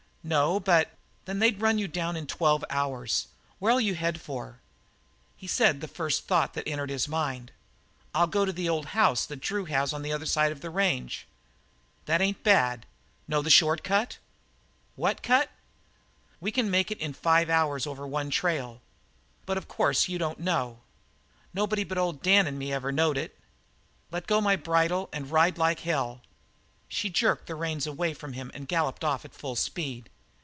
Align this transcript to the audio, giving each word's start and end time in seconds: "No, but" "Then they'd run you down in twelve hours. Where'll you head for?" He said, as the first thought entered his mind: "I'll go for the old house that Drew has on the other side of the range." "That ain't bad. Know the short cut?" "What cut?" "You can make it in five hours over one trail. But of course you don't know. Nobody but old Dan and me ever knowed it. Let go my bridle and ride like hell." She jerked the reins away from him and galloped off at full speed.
"No, 0.23 0.59
but" 0.59 0.91
"Then 1.25 1.39
they'd 1.39 1.59
run 1.59 1.79
you 1.79 1.87
down 1.87 2.15
in 2.15 2.27
twelve 2.27 2.63
hours. 2.69 3.27
Where'll 3.57 3.81
you 3.81 3.95
head 3.95 4.21
for?" 4.21 4.59
He 5.35 5.47
said, 5.47 5.77
as 5.77 5.81
the 5.81 5.87
first 5.87 6.27
thought 6.27 6.55
entered 6.63 6.91
his 6.91 7.07
mind: 7.07 7.51
"I'll 8.13 8.27
go 8.27 8.45
for 8.45 8.51
the 8.51 8.69
old 8.69 8.85
house 8.93 9.25
that 9.25 9.41
Drew 9.41 9.65
has 9.65 9.93
on 9.93 10.03
the 10.03 10.13
other 10.13 10.27
side 10.27 10.51
of 10.51 10.61
the 10.61 10.69
range." 10.69 11.25
"That 12.05 12.21
ain't 12.21 12.43
bad. 12.43 12.85
Know 13.27 13.41
the 13.41 13.49
short 13.49 13.83
cut?" 13.83 14.19
"What 14.95 15.23
cut?" 15.23 15.49
"You 16.39 16.51
can 16.51 16.69
make 16.69 16.91
it 16.91 16.99
in 16.99 17.13
five 17.13 17.49
hours 17.49 17.87
over 17.87 18.05
one 18.05 18.29
trail. 18.29 18.79
But 19.47 19.57
of 19.57 19.67
course 19.67 20.07
you 20.07 20.19
don't 20.19 20.39
know. 20.39 20.81
Nobody 21.51 21.83
but 21.83 21.97
old 21.97 22.21
Dan 22.21 22.45
and 22.45 22.59
me 22.59 22.71
ever 22.71 22.91
knowed 22.91 23.17
it. 23.17 23.39
Let 24.11 24.27
go 24.27 24.39
my 24.39 24.55
bridle 24.55 25.09
and 25.11 25.31
ride 25.31 25.57
like 25.57 25.79
hell." 25.79 26.21
She 26.87 27.09
jerked 27.09 27.47
the 27.47 27.55
reins 27.55 27.87
away 27.87 28.13
from 28.13 28.33
him 28.33 28.51
and 28.53 28.67
galloped 28.67 29.05
off 29.05 29.23
at 29.23 29.33
full 29.33 29.55
speed. 29.55 30.09